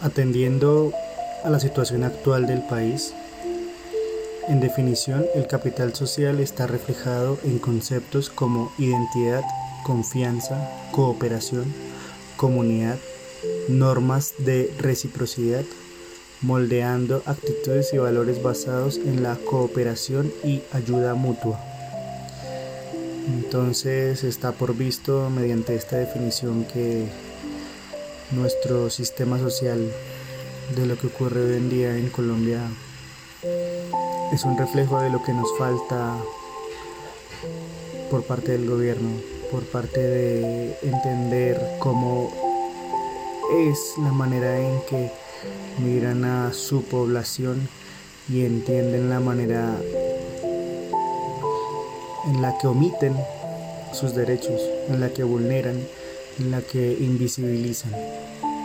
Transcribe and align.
Atendiendo 0.00 0.92
a 1.44 1.50
la 1.50 1.58
situación 1.58 2.04
actual 2.04 2.46
del 2.46 2.62
país, 2.62 3.14
en 4.48 4.60
definición, 4.60 5.26
el 5.34 5.46
capital 5.48 5.94
social 5.94 6.38
está 6.38 6.66
reflejado 6.66 7.38
en 7.42 7.58
conceptos 7.58 8.30
como 8.30 8.72
identidad, 8.78 9.42
confianza, 9.84 10.70
cooperación, 10.92 11.64
comunidad, 12.36 12.96
normas 13.68 14.34
de 14.38 14.72
reciprocidad, 14.78 15.64
moldeando 16.42 17.22
actitudes 17.26 17.92
y 17.92 17.98
valores 17.98 18.42
basados 18.42 18.98
en 18.98 19.22
la 19.22 19.36
cooperación 19.36 20.32
y 20.44 20.62
ayuda 20.72 21.14
mutua. 21.14 21.58
Entonces 23.26 24.22
está 24.22 24.52
por 24.52 24.76
visto 24.76 25.28
mediante 25.30 25.74
esta 25.74 25.96
definición 25.96 26.64
que 26.64 27.08
nuestro 28.32 28.90
sistema 28.90 29.38
social 29.38 29.92
de 30.74 30.86
lo 30.86 30.98
que 30.98 31.06
ocurre 31.06 31.44
hoy 31.44 31.56
en 31.56 31.70
día 31.70 31.96
en 31.96 32.08
Colombia 32.10 32.60
es 34.32 34.44
un 34.44 34.58
reflejo 34.58 35.00
de 35.00 35.10
lo 35.10 35.22
que 35.22 35.32
nos 35.32 35.46
falta 35.56 36.16
por 38.10 38.24
parte 38.24 38.52
del 38.52 38.68
gobierno, 38.68 39.10
por 39.50 39.64
parte 39.64 40.00
de 40.00 40.76
entender 40.82 41.60
cómo 41.78 42.32
es 43.70 43.94
la 43.98 44.12
manera 44.12 44.58
en 44.58 44.80
que 44.88 45.12
miran 45.78 46.24
a 46.24 46.52
su 46.52 46.82
población 46.82 47.68
y 48.28 48.44
entienden 48.44 49.08
la 49.08 49.20
manera 49.20 49.72
en 52.26 52.42
la 52.42 52.58
que 52.58 52.66
omiten 52.66 53.16
sus 53.92 54.14
derechos, 54.14 54.60
en 54.88 55.00
la 55.00 55.10
que 55.10 55.22
vulneran, 55.22 55.80
en 56.38 56.50
la 56.50 56.60
que 56.60 56.96
invisibilizan. 57.00 57.92